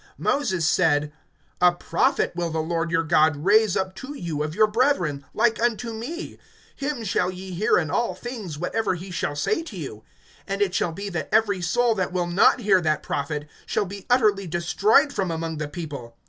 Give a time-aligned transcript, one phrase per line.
[0.19, 1.13] (22)Moses said:
[1.61, 5.61] A Prophet will the Lord your God raise up to you of your brethren, like
[5.61, 6.39] unto me;
[6.75, 10.03] him shall ye hear in all things whatever he shall say to you.
[10.47, 14.07] (23)And it shall be that every soul, that will not hear that Prophet, shall be
[14.09, 16.17] utterly destroyed from among the people.